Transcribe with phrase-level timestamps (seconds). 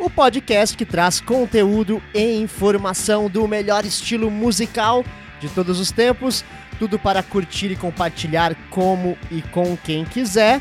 [0.00, 5.04] o podcast que traz conteúdo e informação do melhor estilo musical
[5.38, 6.42] de todos os tempos,
[6.78, 10.60] tudo para curtir e compartilhar como e com quem quiser.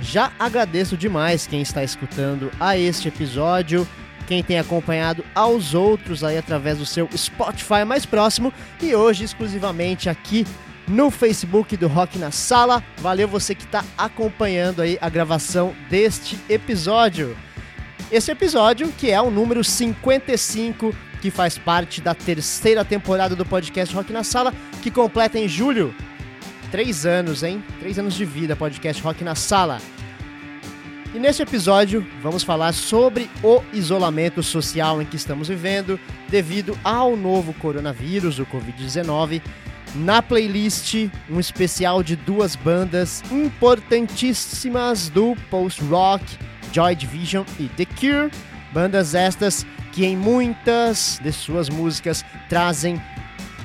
[0.00, 3.86] Já agradeço demais quem está escutando a este episódio,
[4.28, 10.08] quem tem acompanhado aos outros aí através do seu Spotify mais próximo e hoje exclusivamente
[10.08, 10.46] aqui
[10.86, 12.82] no Facebook do Rock na Sala.
[12.98, 17.36] Valeu você que está acompanhando aí a gravação deste episódio.
[18.10, 23.94] Esse episódio, que é o número 55, que faz parte da terceira temporada do podcast
[23.94, 25.94] Rock na Sala, que completa em julho.
[26.72, 27.62] Três anos, hein?
[27.78, 29.78] Três anos de vida, podcast Rock na Sala.
[31.14, 37.16] E neste episódio vamos falar sobre o isolamento social em que estamos vivendo devido ao
[37.16, 39.40] novo coronavírus, o Covid-19.
[39.94, 48.30] Na playlist, um especial de duas bandas importantíssimas do post-rock Joy Division e The Cure,
[48.72, 53.00] bandas estas que em muitas de suas músicas trazem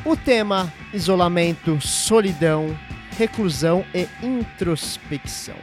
[0.03, 2.77] o tema isolamento, solidão,
[3.17, 5.55] reclusão e introspecção.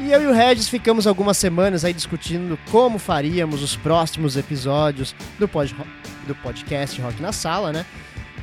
[0.00, 5.14] E eu e o Regis ficamos algumas semanas aí discutindo como faríamos os próximos episódios
[5.38, 5.74] do, pod,
[6.26, 7.84] do podcast Rock na Sala, né?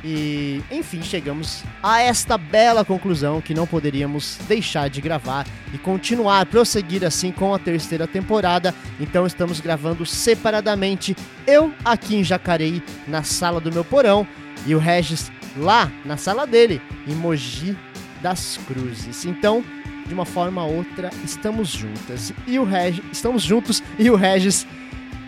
[0.08, 6.46] E, enfim, chegamos a esta bela conclusão que não poderíamos deixar de gravar e continuar,
[6.46, 8.72] prosseguir assim com a terceira temporada.
[9.00, 14.24] Então estamos gravando separadamente, eu aqui em Jacareí, na sala do meu porão,
[14.64, 17.76] e o Regis lá na sala dele, em Mogi
[18.22, 19.24] das Cruzes.
[19.24, 19.64] Então,
[20.06, 22.32] de uma forma ou outra, estamos juntas.
[22.46, 24.64] E o Regis, estamos juntos e o Regis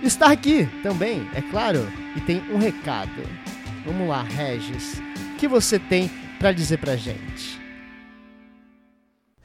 [0.05, 1.85] está aqui também, é claro,
[2.15, 3.49] e tem um recado.
[3.85, 5.01] Vamos lá, Regis.
[5.35, 7.59] O que você tem para dizer pra gente?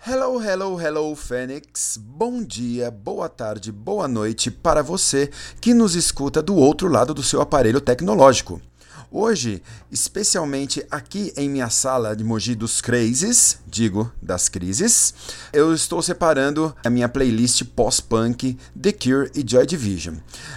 [0.06, 1.98] Hello, hello, hello, Fênix.
[1.98, 7.24] Bom dia, boa tarde, boa noite para você que nos escuta do outro lado do
[7.24, 8.62] seu aparelho tecnológico.
[9.16, 15.14] Hoje, especialmente aqui em minha sala de Mogi dos Crazes, digo, das crises,
[15.54, 20.16] eu estou separando a minha playlist pós-punk, The Cure e Joy Division.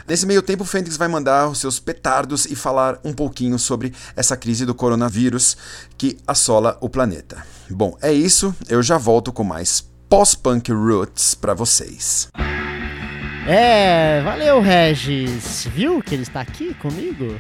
[0.09, 3.93] Nesse meio tempo, o Fênix vai mandar os seus petardos e falar um pouquinho sobre
[4.17, 5.55] essa crise do coronavírus
[5.99, 7.45] que assola o planeta.
[7.69, 12.31] Bom, é isso, eu já volto com mais pós-punk roots para vocês.
[13.47, 15.69] É, valeu, Regis.
[15.75, 17.39] Viu que ele está aqui comigo?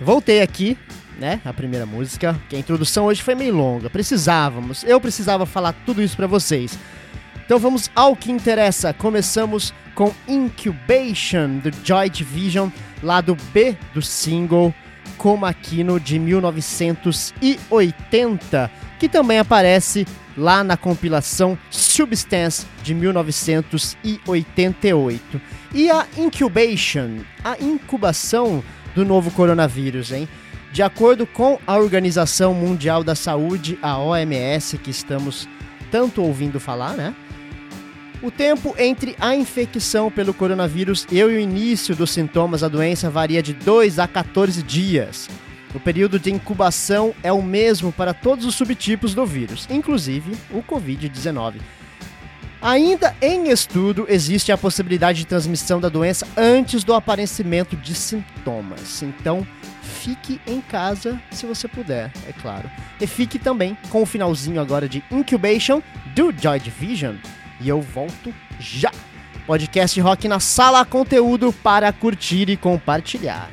[0.00, 0.76] Voltei aqui,
[1.18, 1.40] né?
[1.44, 3.88] A primeira música, que a introdução hoje foi meio longa.
[3.88, 6.76] Precisávamos, eu precisava falar tudo isso para vocês.
[7.44, 8.94] Então vamos ao que interessa.
[8.94, 12.70] Começamos com Incubation do Joy Division,
[13.02, 14.74] lado B do single
[15.16, 18.68] Como Aquino de 1980,
[18.98, 20.04] que também aparece
[20.36, 25.40] lá na compilação Substance de 1988.
[25.72, 30.28] E a Incubation, a incubação do novo coronavírus, hein?
[30.72, 35.48] De acordo com a Organização Mundial da Saúde, a OMS, que estamos
[35.90, 37.14] tanto ouvindo falar, né?
[38.22, 43.42] O tempo entre a infecção pelo coronavírus e o início dos sintomas da doença varia
[43.42, 45.28] de 2 a 14 dias.
[45.74, 50.62] O período de incubação é o mesmo para todos os subtipos do vírus, inclusive o
[50.62, 51.56] Covid-19.
[52.64, 59.02] Ainda em estudo, existe a possibilidade de transmissão da doença antes do aparecimento de sintomas.
[59.02, 59.46] Então,
[59.82, 62.70] fique em casa se você puder, é claro.
[62.98, 65.82] E fique também com o finalzinho agora de Incubation
[66.14, 67.16] do Joy Division.
[67.60, 68.90] E eu volto já.
[69.46, 73.50] Podcast Rock na sala, conteúdo para curtir e compartilhar.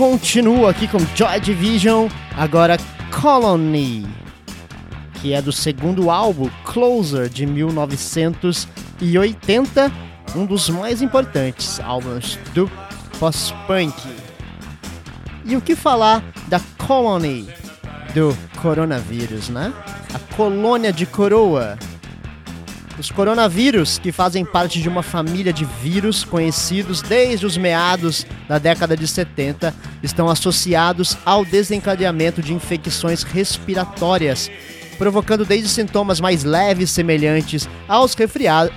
[0.00, 2.78] Continuo aqui com Joy Division, agora
[3.20, 4.06] Colony,
[5.20, 9.92] que é do segundo álbum Closer de 1980,
[10.34, 12.66] um dos mais importantes álbuns do
[13.18, 14.08] post-punk.
[15.44, 17.46] E o que falar da Colony
[18.14, 19.70] do coronavírus, né?
[20.14, 21.78] A colônia de coroa
[23.00, 28.58] os coronavírus, que fazem parte de uma família de vírus conhecidos desde os meados da
[28.58, 34.50] década de 70, estão associados ao desencadeamento de infecções respiratórias,
[34.98, 38.14] provocando desde sintomas mais leves semelhantes aos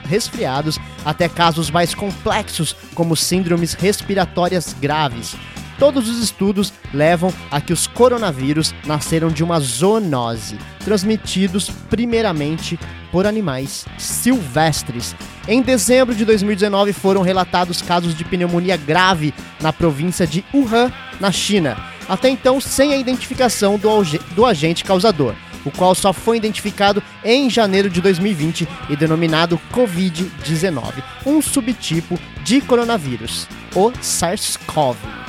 [0.06, 5.36] resfriados até casos mais complexos, como síndromes respiratórias graves.
[5.80, 12.80] Todos os estudos levam a que os coronavírus nasceram de uma zoonose, transmitidos primeiramente
[13.12, 15.16] por animais silvestres.
[15.48, 21.32] Em dezembro de 2019 foram relatados casos de pneumonia grave na província de Wuhan, na
[21.32, 21.78] China,
[22.08, 23.90] até então sem a identificação do,
[24.36, 25.36] do agente causador
[25.66, 32.60] o qual só foi identificado em janeiro de 2020 e denominado Covid-19, um subtipo de
[32.60, 35.23] coronavírus, o SARS-CoV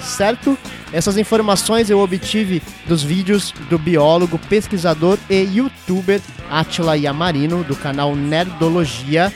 [0.00, 0.58] certo?
[0.92, 6.20] Essas informações eu obtive dos vídeos do biólogo, pesquisador e youtuber
[6.50, 9.32] Atila Yamarino, do canal Nerdologia.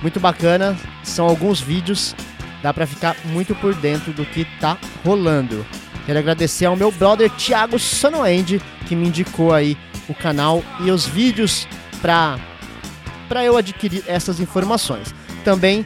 [0.00, 2.14] Muito bacana, são alguns vídeos,
[2.62, 5.66] dá para ficar muito por dentro do que tá rolando.
[6.06, 9.76] Quero agradecer ao meu brother Thiago Sonoend, que me indicou aí
[10.08, 11.66] o canal e os vídeos
[12.00, 12.38] para
[13.28, 15.12] para eu adquirir essas informações.
[15.44, 15.84] Também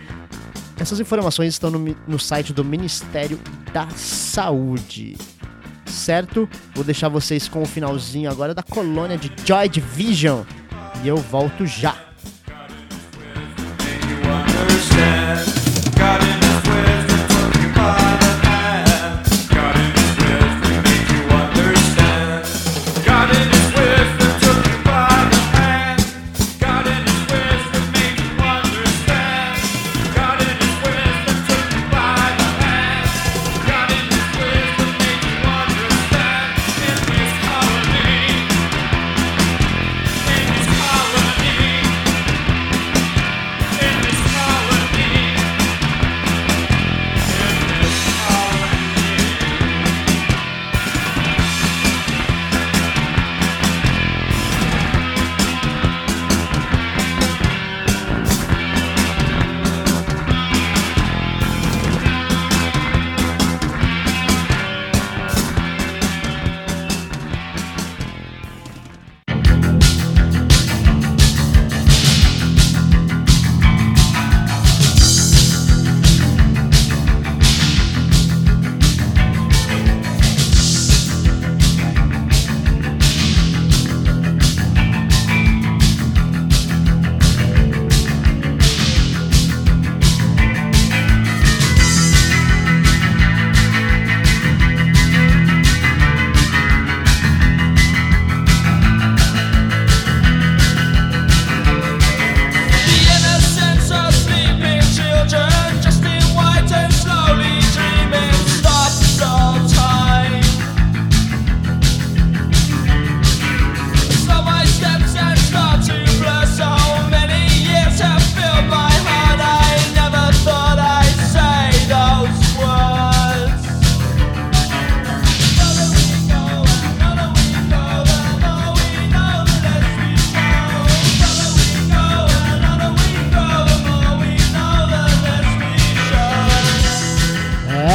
[0.81, 3.39] essas informações estão no, no site do Ministério
[3.71, 5.17] da Saúde.
[5.85, 6.49] Certo?
[6.75, 10.43] Vou deixar vocês com o finalzinho agora da colônia de Joy Division.
[11.05, 11.95] E eu volto já.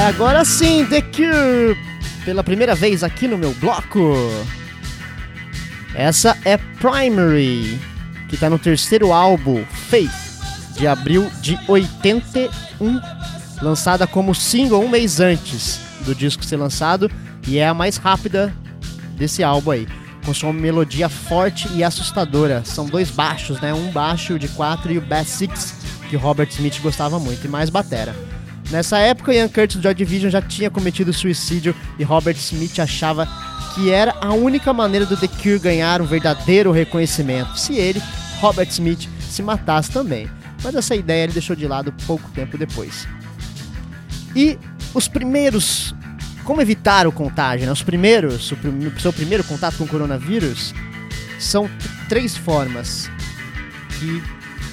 [0.06, 1.76] Agora sim, The Cure,
[2.24, 4.16] pela primeira vez aqui no meu bloco.
[5.96, 7.80] Essa é Primary,
[8.30, 10.12] que está no terceiro álbum, Faith,
[10.78, 12.52] de abril de 81,
[13.64, 17.10] lançada como single um mês antes do disco ser lançado,
[17.48, 18.54] e é a mais rápida
[19.18, 19.88] desse álbum aí.
[20.24, 22.64] Com sua melodia forte e assustadora.
[22.64, 23.74] São dois baixos, né?
[23.74, 25.76] Um baixo de 4 e o Bass 6,
[26.10, 28.16] que Robert Smith gostava muito, e mais batera.
[28.72, 33.28] Nessa época, Ian Curtis do Joy Division já tinha cometido suicídio e Robert Smith achava
[33.74, 38.02] que era a única maneira do The Cure ganhar um verdadeiro reconhecimento, se ele,
[38.40, 40.30] Robert Smith, se matasse também.
[40.64, 43.08] Mas essa ideia ele deixou de lado pouco tempo depois.
[44.36, 44.58] E
[44.94, 45.94] os primeiros.
[46.44, 47.66] Como evitar o contágio?
[47.66, 47.72] Né?
[47.72, 50.74] Os primeiros, o seu primeiro contato com o coronavírus,
[51.40, 51.70] são
[52.08, 53.10] três formas
[54.00, 54.24] que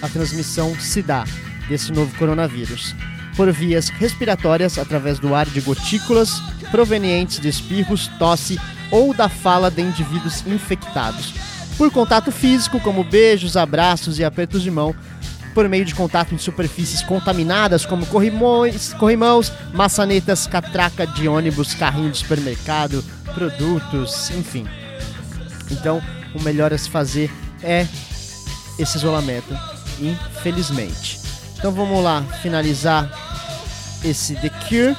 [0.00, 1.24] a transmissão se dá
[1.68, 2.94] desse novo coronavírus.
[3.36, 8.60] Por vias respiratórias através do ar de gotículas provenientes de espirros, tosse
[8.90, 11.34] ou da fala de indivíduos infectados.
[11.78, 14.94] Por contato físico, como beijos, abraços e apertos de mão,
[15.54, 22.10] por meio de contato em superfícies contaminadas, como corrimões, corrimãos, maçanetas, catraca de ônibus, carrinho
[22.10, 24.66] de supermercado, produtos, enfim.
[25.70, 26.02] Então,
[26.34, 27.30] o melhor a se fazer
[27.62, 27.86] é
[28.78, 29.54] esse isolamento,
[30.00, 31.21] infelizmente.
[31.62, 33.08] Então vamos lá finalizar
[34.02, 34.96] esse The Cure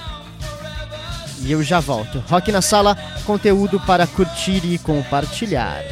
[1.42, 2.24] e eu já volto.
[2.30, 5.84] Rock na sala, conteúdo para curtir e compartilhar.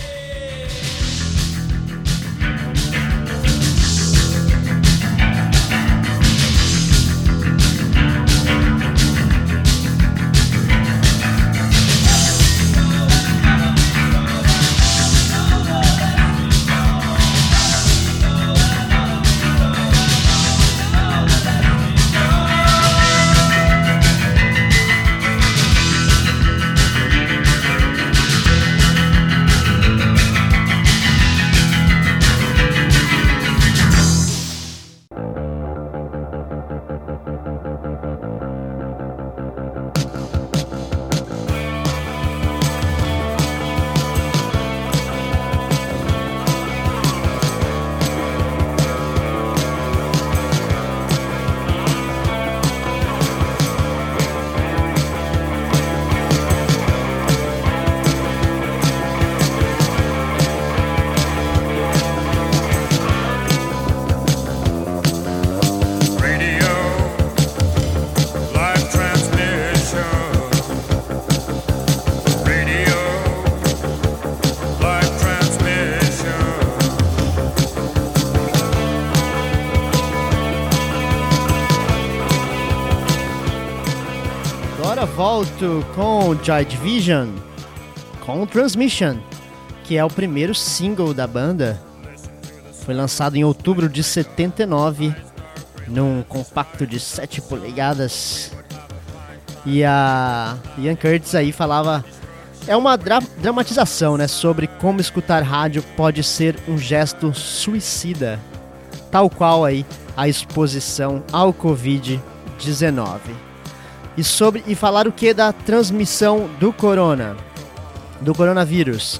[85.41, 87.29] Volto com Joy Division,
[88.23, 89.17] com Transmission,
[89.83, 91.81] que é o primeiro single da banda.
[92.85, 95.15] Foi lançado em outubro de 79,
[95.87, 98.51] num compacto de 7 polegadas.
[99.65, 102.05] E a Ian Curtis aí falava.
[102.67, 104.27] É uma dra dramatização, né?
[104.27, 108.39] Sobre como escutar rádio pode ser um gesto suicida.
[109.09, 109.83] Tal qual aí
[110.15, 112.21] a exposição ao Covid-19
[114.21, 117.35] e sobre e falar o que da transmissão do corona,
[118.21, 119.19] do coronavírus.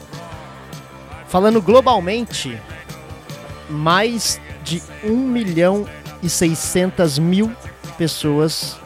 [1.27, 2.55] Falando globalmente,
[3.67, 5.87] mais de 1 milhão
[6.21, 7.51] e 600 mil
[7.97, 8.77] pessoas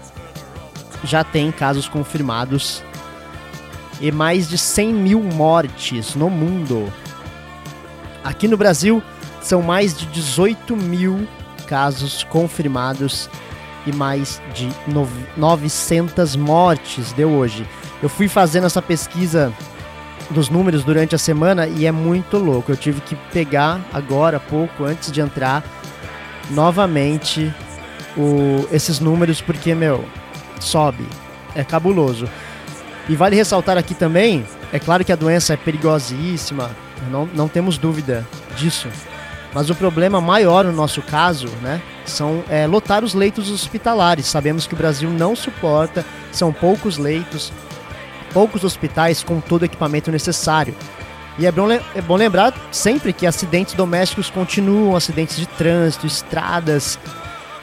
[1.03, 2.81] já têm casos confirmados
[3.99, 6.93] e mais de 100 mil mortes no mundo.
[8.23, 9.03] Aqui no Brasil,
[9.41, 11.27] são mais de 18 mil
[11.67, 13.29] casos confirmados
[13.85, 14.69] e mais de
[15.37, 17.67] 900 mortes deu hoje.
[18.01, 19.53] Eu fui fazendo essa pesquisa
[20.29, 22.71] dos números durante a semana e é muito louco.
[22.71, 25.63] Eu tive que pegar agora, pouco antes de entrar,
[26.49, 27.53] novamente
[28.17, 30.03] o, esses números, porque, meu,
[30.59, 31.05] sobe.
[31.53, 32.27] É cabuloso.
[33.07, 36.71] E vale ressaltar aqui também, é claro que a doença é perigosíssima,
[37.09, 38.25] não, não temos dúvida
[38.57, 38.89] disso.
[39.55, 44.25] Mas o problema maior no nosso caso, né, são é, lotar os leitos hospitalares.
[44.25, 47.53] Sabemos que o Brasil não suporta, são poucos leitos,
[48.33, 50.75] poucos hospitais com todo o equipamento necessário.
[51.39, 56.99] E é bom, é bom lembrar sempre que acidentes domésticos continuam, acidentes de trânsito, estradas.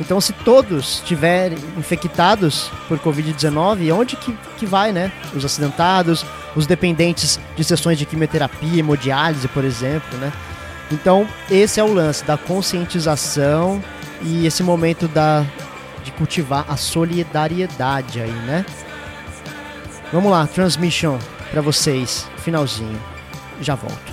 [0.01, 5.13] Então, se todos estiverem infectados por Covid-19, onde que, que vai, né?
[5.35, 6.25] Os acidentados,
[6.57, 10.33] os dependentes de sessões de quimioterapia, hemodiálise, por exemplo, né?
[10.93, 13.83] Então, esse é o lance da conscientização
[14.21, 15.45] e esse momento da,
[16.05, 18.67] de cultivar a solidariedade aí, né?
[20.13, 21.19] Vamos lá, transmission
[21.51, 23.01] para vocês, finalzinho.
[23.63, 24.12] Já volto.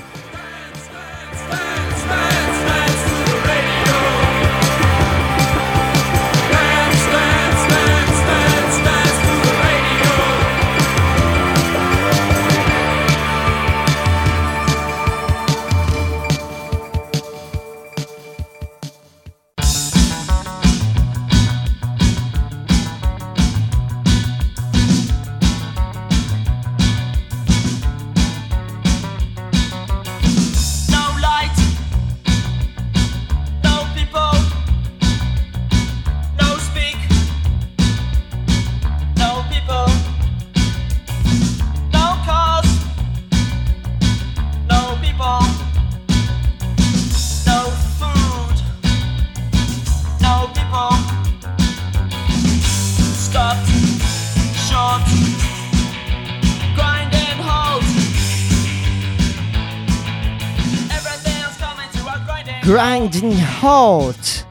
[62.70, 64.46] Grinding Halt.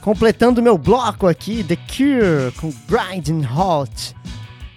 [0.00, 4.14] Completando meu bloco aqui, The Cure com Grinding Halt,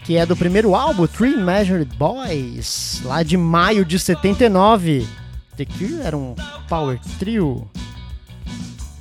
[0.04, 5.08] que é do primeiro álbum, Three Measured Boys, lá de maio de 79.
[5.56, 6.36] The Cure era um
[6.68, 7.66] power trio.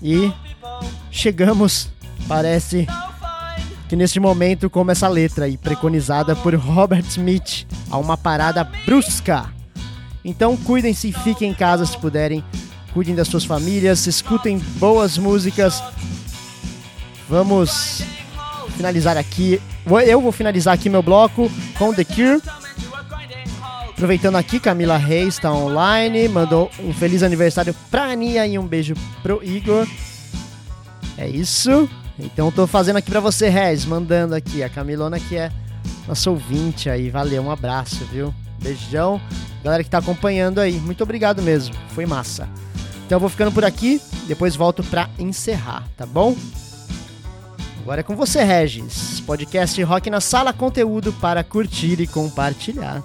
[0.01, 0.33] E
[1.11, 1.91] chegamos,
[2.29, 2.87] parece
[3.89, 9.53] que neste momento, como essa letra aí, preconizada por Robert Smith, a uma parada brusca.
[10.25, 12.45] Então cuidem-se e fiquem em casa se puderem.
[12.93, 15.83] Cuidem das suas famílias, escutem boas músicas.
[17.29, 18.03] Vamos
[18.77, 19.61] finalizar aqui.
[20.07, 22.43] Eu vou finalizar aqui meu bloco com The Cure.
[23.91, 28.95] Aproveitando aqui, Camila Reis está online, mandou um feliz aniversário pra Aninha e um beijo
[29.23, 29.87] pro Igor.
[31.19, 31.89] É isso.
[32.19, 34.63] Então tô fazendo aqui para você, Regis, mandando aqui.
[34.63, 35.53] A Camilona que é
[36.09, 37.11] nossa ouvinte aí.
[37.11, 38.35] Valeu, um abraço, viu?
[38.63, 39.21] Beijão.
[39.63, 41.75] Galera que tá acompanhando aí, muito obrigado mesmo.
[41.91, 42.49] Foi massa.
[43.07, 46.37] Então eu vou ficando por aqui, depois volto para encerrar, tá bom?
[47.83, 49.21] Agora é com você, Regis.
[49.21, 53.03] Podcast Rock na Sala, conteúdo para curtir e compartilhar.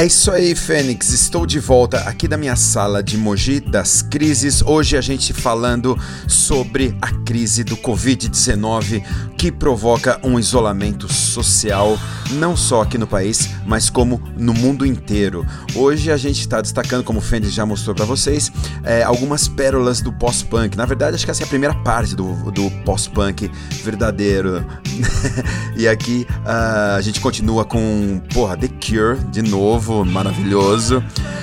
[0.00, 1.12] É isso aí, Fênix.
[1.12, 4.62] Estou de volta aqui da minha sala de Mogi das Crises.
[4.62, 5.94] Hoje a gente falando
[6.26, 9.04] sobre a crise do Covid-19
[9.36, 11.98] que provoca um isolamento social,
[12.32, 15.46] não só aqui no país, mas como no mundo inteiro.
[15.74, 18.50] Hoje a gente está destacando, como o Fênix já mostrou para vocês,
[18.82, 20.78] é, algumas pérolas do pós-punk.
[20.78, 23.50] Na verdade, acho que essa é a primeira parte do, do pós-punk
[23.84, 24.64] verdadeiro.
[25.76, 30.98] e aqui uh, a gente continua com, porra, The Cure de novo novo, maravilhoso,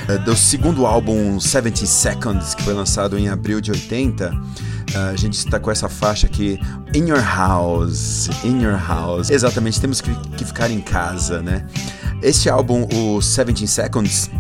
[0.07, 4.31] uh, do segundo álbum 70 Seconds, que foi lançado em abril de 80.
[4.31, 4.37] Uh,
[4.93, 6.57] eh, a gente está com essa faixa aqui,
[6.95, 9.29] In Your House, In Your House.
[9.29, 11.67] Exatamente, temos que, que ficar em casa, né?
[12.21, 14.31] Este álbum, o 17 Seconds,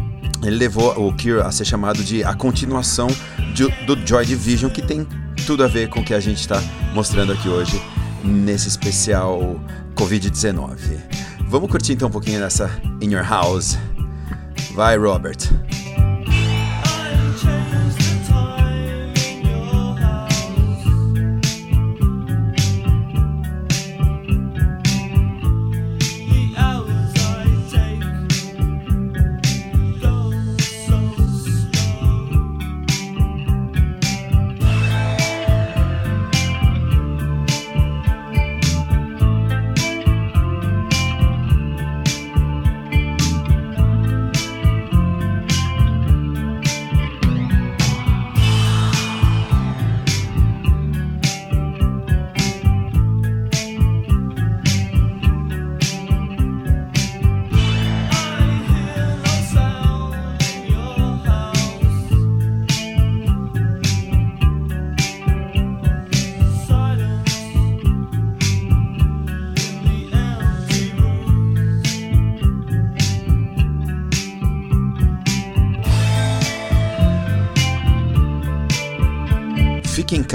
[0.41, 3.07] ele levou o Cure a ser chamado de a continuação
[3.53, 5.05] de, do Joy Division, que tem
[5.45, 7.81] tudo a ver com o que a gente está mostrando aqui hoje
[8.23, 9.59] nesse especial
[9.95, 10.77] Covid-19.
[11.49, 13.77] Vamos curtir então um pouquinho dessa In Your House.
[14.77, 15.49] Vai, Robert.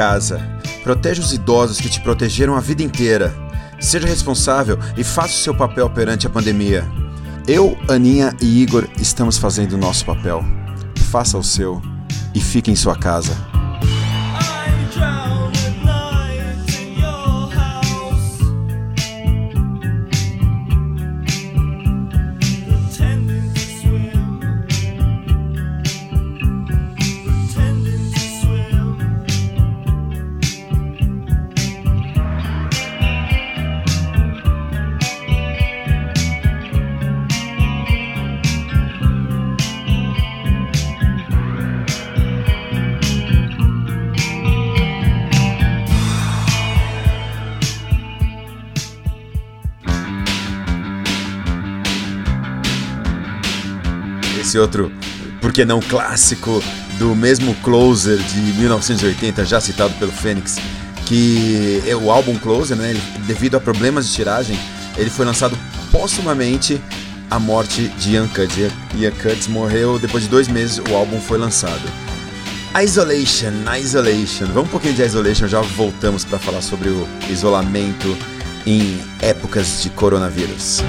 [0.02, 0.40] Casa.
[0.82, 3.32] Proteja os idosos que te protegeram a vida inteira.
[3.78, 6.84] Seja responsável e faça o seu papel perante a pandemia.
[7.46, 10.44] Eu, Aninha e Igor estamos fazendo o nosso papel.
[11.12, 11.80] Faça o seu
[12.34, 13.51] e fique em sua casa.
[54.52, 54.92] Esse outro,
[55.40, 56.62] por que não clássico,
[56.98, 60.58] do mesmo Closer de 1980, já citado pelo Fênix,
[61.06, 62.94] que é o álbum Closer, né,
[63.26, 64.58] devido a problemas de tiragem,
[64.98, 65.56] ele foi lançado
[65.90, 66.78] póstumamente
[67.30, 68.70] a morte de Ian Curtis.
[68.94, 71.82] Ian Curtis morreu depois de dois meses, o álbum foi lançado.
[72.82, 74.46] Isolation, Isolation.
[74.48, 78.14] Vamos um pouquinho de Isolation, já voltamos para falar sobre o isolamento
[78.66, 80.82] em épocas de coronavírus.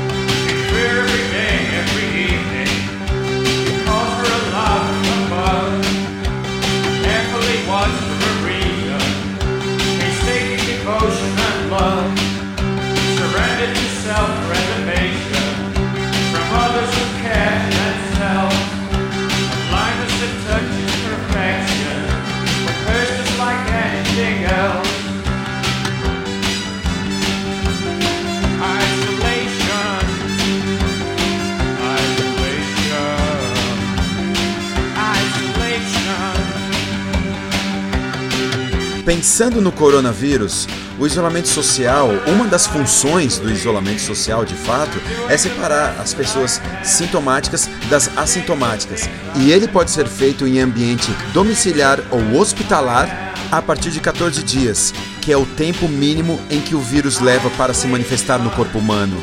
[39.06, 40.66] Pensando no coronavírus,
[40.98, 46.62] o isolamento social, uma das funções do isolamento social de fato é separar as pessoas
[46.84, 49.10] sintomáticas das assintomáticas.
[49.36, 54.94] E ele pode ser feito em ambiente domiciliar ou hospitalar a partir de 14 dias,
[55.22, 58.80] que é o tempo mínimo em que o vírus leva para se manifestar no corpo
[58.80, 59.22] humano.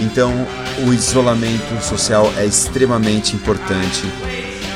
[0.00, 0.32] Então,
[0.86, 4.02] o isolamento social é extremamente importante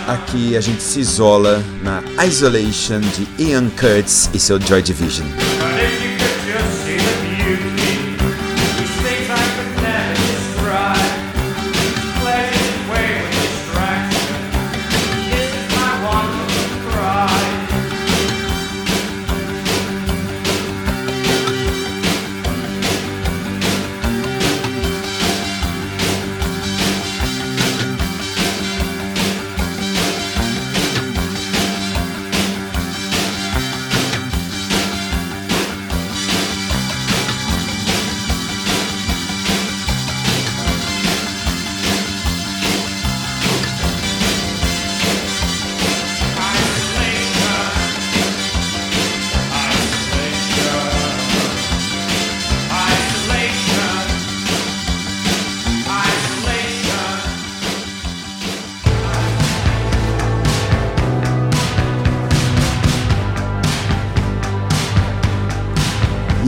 [0.07, 5.27] Aqui a gente se isola na Isolation de Ian Curtis e seu Joy Division.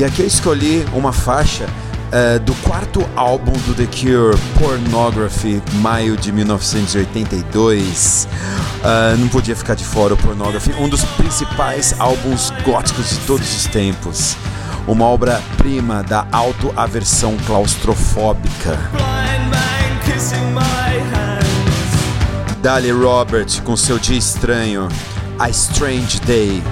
[0.06, 6.30] Aqui eu escolhi uma faixa uh, do quarto álbum do The Cure, Pornography, maio de
[6.32, 8.28] 1982.
[8.28, 13.16] Uh, eh, não podia ficar de fora o Pornography, um dos principais álbuns góticos de
[13.26, 14.36] todos os tempos.
[14.86, 18.78] Uma obra-prima da autoaversão claustrofóbica.
[22.62, 24.88] Dali Robert com seu dia estranho,
[25.38, 26.62] A Strange Day.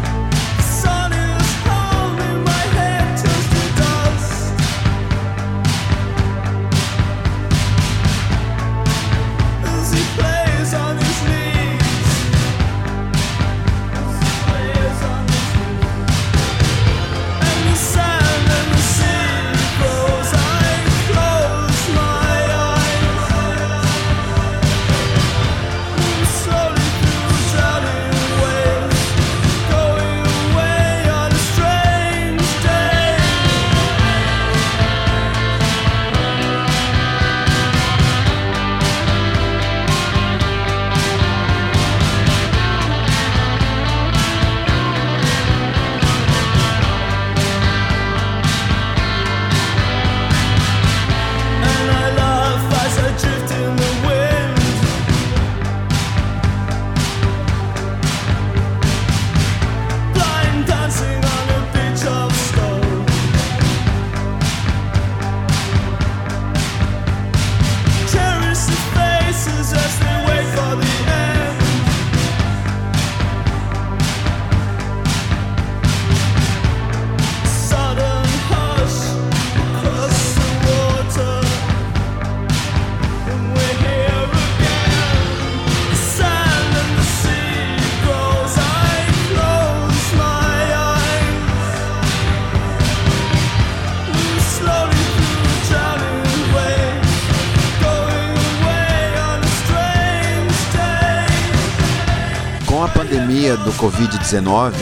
[103.34, 104.72] Covid-19,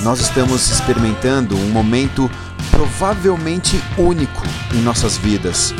[0.00, 2.30] nós estamos experimentando um momento
[2.70, 5.74] provavelmente único em nossas vidas,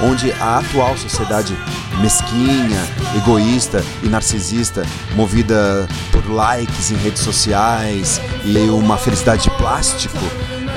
[0.00, 1.54] onde a atual sociedade
[2.00, 2.82] mesquinha,
[3.14, 4.84] egoísta e narcisista,
[5.14, 10.16] movida por likes em redes sociais e uma felicidade de plástico,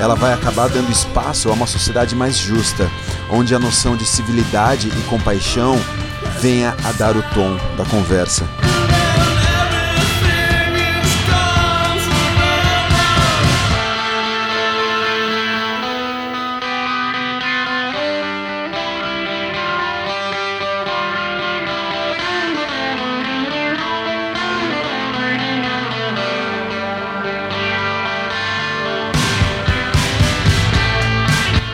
[0.02, 2.92] ela vai acabar dando espaço a uma sociedade mais justa,
[3.32, 5.80] onde a noção de civilidade e compaixão
[6.42, 8.46] venha a dar o tom da conversa.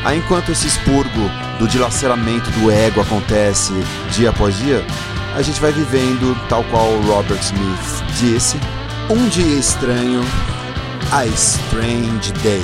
[0.05, 3.73] Aí, enquanto esse expurgo do dilaceramento do ego acontece
[4.11, 4.85] dia após dia,
[5.35, 8.57] a gente vai vivendo, tal qual Robert Smith disse,
[9.09, 10.21] um dia estranho,
[11.11, 12.61] a strange day.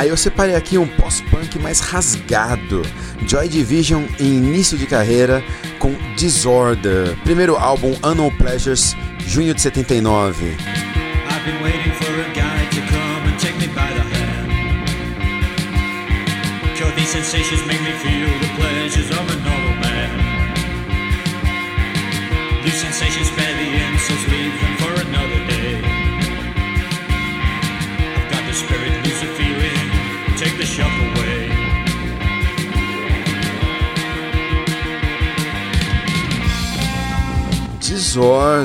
[0.00, 2.80] Aí eu separei aqui um pós-punk mais rasgado.
[3.26, 5.44] Joy Division em início de carreira
[5.78, 7.14] com Disorder.
[7.22, 10.56] Primeiro álbum Unknown Pleasures, junho de 79.
[10.56, 11.60] I've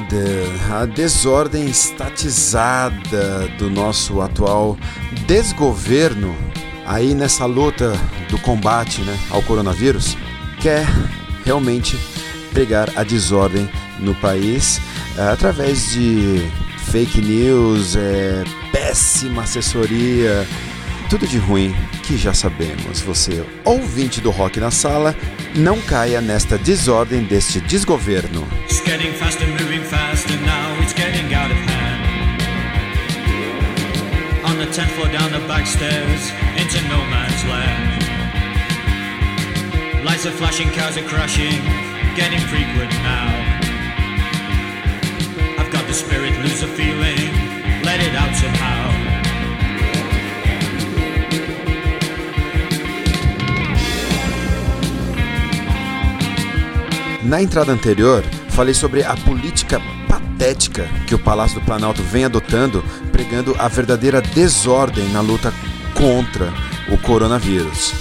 [0.02, 4.78] Desordem, a desordem estatizada do nosso atual
[5.26, 6.36] desgoverno
[6.86, 7.94] aí nessa luta
[8.30, 10.18] do combate né, ao coronavírus
[10.60, 10.86] quer
[11.46, 11.98] realmente
[12.52, 14.82] pregar a desordem no país
[15.18, 16.46] é, através de
[16.92, 20.46] fake news, é, péssima assessoria,
[21.10, 23.02] tudo de ruim que já sabemos.
[23.02, 25.16] Você, ouvinte do Rock na Sala,
[25.56, 28.46] não caia nesta desordem deste desgoverno.
[34.46, 38.04] On the 10th floor down the back stairs into no man's land.
[40.06, 41.60] Lights are flashing, cars are crashing,
[42.16, 43.28] getting frequent now.
[45.60, 47.34] I've got the spirit, lose feeling,
[47.84, 48.92] let it out somehow.
[57.24, 58.24] Na entrada anterior,
[58.56, 64.22] falei sobre a política patética que o Palácio do Planalto vem adotando, pregando a verdadeira
[64.22, 65.54] desordem na luta
[65.94, 66.54] contra
[66.90, 67.94] o coronavírus.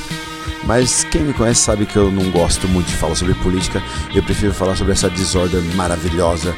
[0.62, 3.82] Mas quem me conhece sabe que eu não gosto muito de falar sobre política,
[4.14, 6.54] eu prefiro falar sobre essa desordem maravilhosa.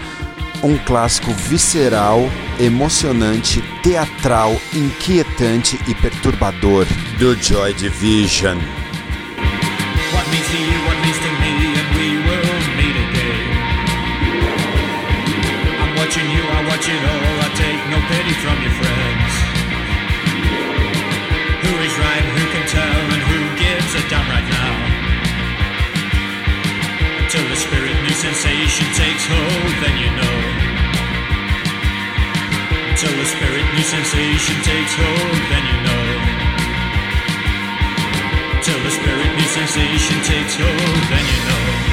[0.63, 2.21] Um clássico visceral,
[2.61, 6.87] emocionante, teatral, inquietante e perturbador
[7.19, 8.59] do Joy Division.
[10.13, 10.96] What
[16.17, 19.33] watching you, I watch it all, I take no pity from your friends.
[21.61, 24.75] Who is right, who can tell, and who gives a damn right now?
[27.21, 30.39] Until the spirit new sensation takes hold, then you know.
[32.89, 36.05] Until the spirit new sensation takes hold, then you know
[38.65, 41.86] till the spirit new sensation takes hold, then you know.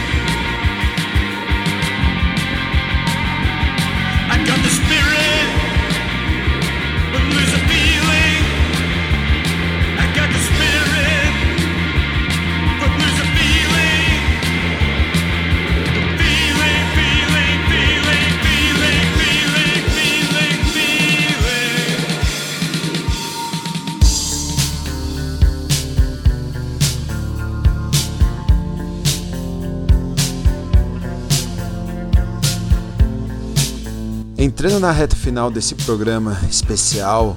[34.64, 37.36] Entrando na reta final desse programa especial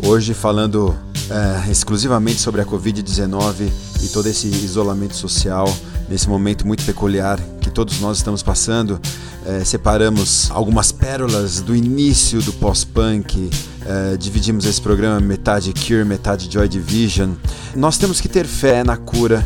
[0.00, 0.96] Hoje falando
[1.28, 3.68] é, exclusivamente sobre a Covid-19
[4.00, 5.66] e todo esse isolamento social
[6.08, 9.00] nesse momento muito peculiar que todos nós estamos passando.
[9.44, 13.50] É, separamos algumas pérolas do início do pós-punk,
[13.84, 17.32] é, dividimos esse programa metade Cure, metade Joy Division.
[17.74, 19.44] Nós temos que ter fé na cura,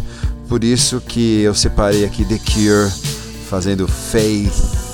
[0.51, 2.93] por isso que eu separei aqui The Cure,
[3.49, 4.86] fazendo Faith,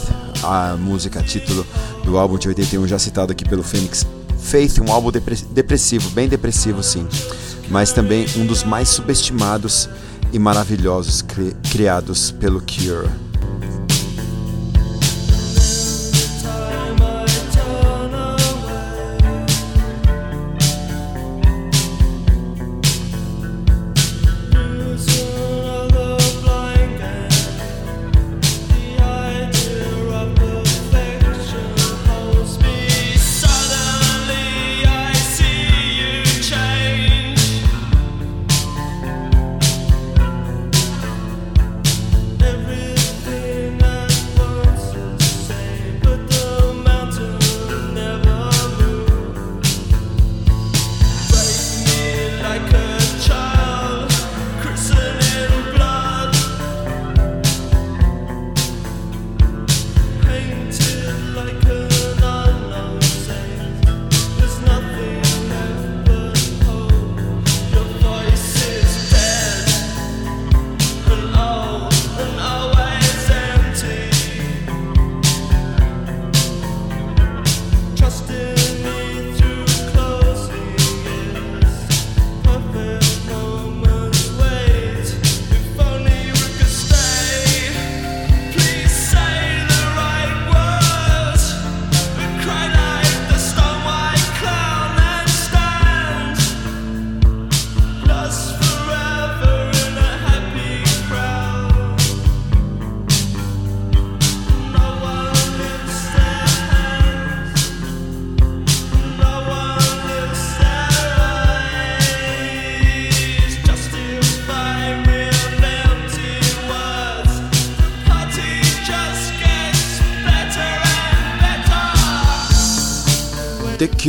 [0.42, 1.66] a música título
[2.04, 4.06] do álbum de 81, já citado aqui pelo Fênix.
[4.38, 5.10] Faith, um álbum
[5.50, 7.06] depressivo, bem depressivo sim,
[7.68, 9.88] mas também um dos mais subestimados
[10.32, 13.31] e maravilhosos cri criados pelo Cure.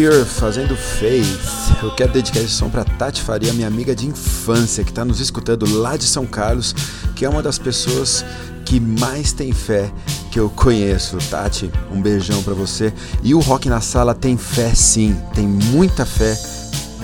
[0.04, 1.82] The Cure fazendo Faith.
[1.82, 5.22] Eu quero dedicar esse som para Tati Faria, minha amiga de infância, que está nos
[5.22, 6.76] escutando lá de São Carlos,
[7.16, 8.26] que é uma das pessoas
[8.66, 9.90] que mais tem fé
[10.30, 11.18] que eu conheço.
[11.30, 12.94] Tati, um beijão para você.
[13.24, 16.38] E o Rock na Sala tem fé sim, tem muita fé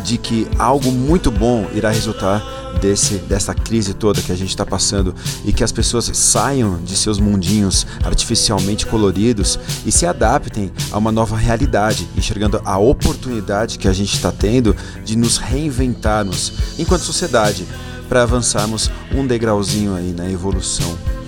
[0.04, 4.66] de que algo muito bom irá resultar desse, dessa crise toda que a gente está
[4.66, 5.14] passando
[5.46, 11.12] e que as pessoas saiam de seus mundinhos artificialmente coloridos e se adaptem a uma
[11.12, 17.66] nova realidade, enxergando a oportunidade que a gente está tendo de nos reinventarmos enquanto sociedade
[18.08, 21.19] para avançarmos um degrauzinho aí na evolução.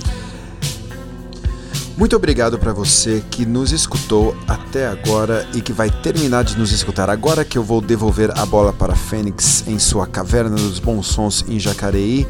[2.01, 6.71] Muito obrigado para você que nos escutou até agora e que vai terminar de nos
[6.71, 11.05] escutar agora que eu vou devolver a bola para Fênix em sua caverna dos bons
[11.05, 12.25] sons em Jacareí.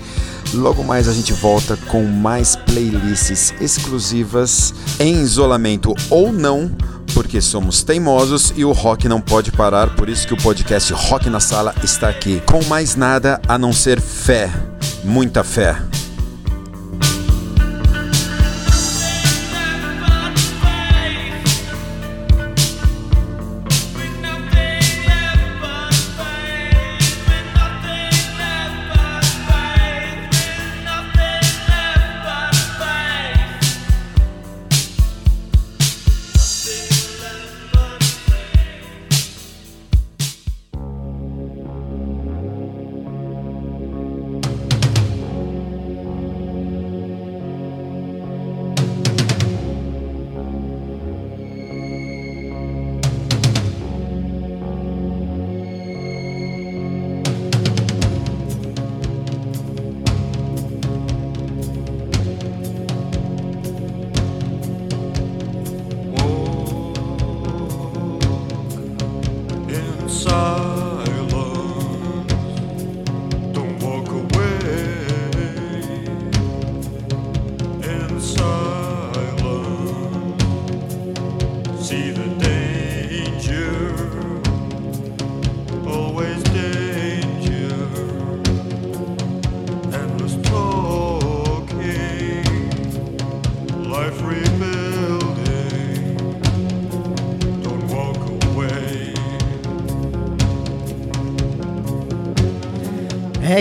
[0.53, 6.69] Logo mais a gente volta com mais playlists exclusivas em isolamento ou não,
[7.13, 11.29] porque somos teimosos e o rock não pode parar, por isso que o podcast Rock
[11.29, 12.43] na Sala está aqui.
[12.45, 14.51] Com mais nada a não ser fé,
[15.05, 15.81] muita fé.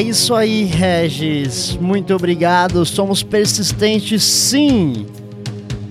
[0.00, 1.76] É isso aí, Regis.
[1.78, 2.86] Muito obrigado.
[2.86, 5.06] Somos persistentes, sim.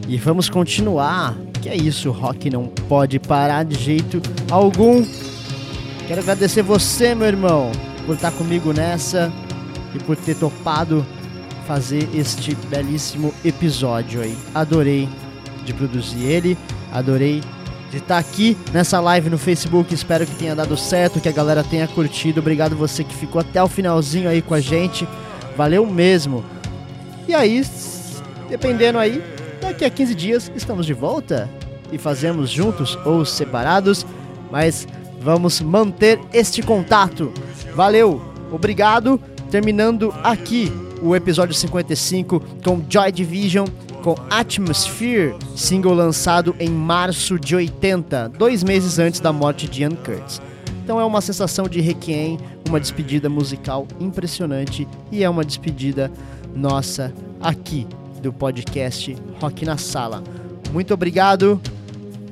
[0.07, 1.38] E vamos continuar.
[1.62, 5.05] Que é isso, o rock não pode parar de jeito algum.
[6.07, 7.72] Quero agradecer você, meu irmão,
[8.07, 9.32] por estar comigo nessa
[9.93, 11.05] e por ter topado
[11.68, 14.36] fazer este belíssimo episódio aí.
[14.55, 15.07] Adorei
[15.66, 16.57] de produzir ele,
[16.91, 17.43] adorei
[17.90, 19.94] de estar aqui nessa live no Facebook.
[19.94, 22.40] Espero que tenha dado certo, que a galera tenha curtido.
[22.40, 25.08] Obrigado você que ficou até o finalzinho aí com a gente.
[25.58, 26.44] Valeu mesmo.
[27.28, 27.64] E aí,
[28.50, 29.24] dependendo aí,
[29.62, 31.50] daqui a 15 dias estamos de volta
[31.92, 34.06] e fazemos juntos ou separados,
[34.52, 34.88] mas
[35.22, 37.32] vamos manter este contato.
[37.76, 38.22] Valeu,
[38.52, 39.20] obrigado.
[39.50, 40.72] Terminando aqui
[41.02, 43.68] o episódio 55 com Joy Division
[44.04, 49.95] com Atmosphere, single lançado em março de 80, dois meses antes da morte de Ian
[49.95, 50.41] Curtis.
[50.84, 56.12] Então é uma sensação de requiem, uma despedida musical impressionante e é uma despedida
[56.56, 57.88] nossa aqui
[58.22, 60.24] do podcast Rock na Sala.
[60.72, 61.60] Muito obrigado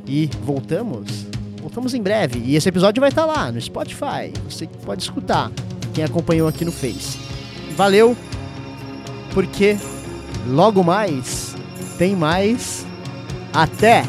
[0.06, 1.28] e voltamos.
[1.62, 2.40] Voltamos em breve.
[2.40, 4.32] E esse episódio vai estar lá no Spotify.
[4.50, 5.52] Você pode escutar.
[5.94, 7.18] Quem acompanhou aqui no Face.
[7.76, 8.16] Valeu,
[9.34, 9.78] porque
[10.48, 11.57] logo mais
[11.98, 12.86] tem mais.
[13.54, 14.04] Até!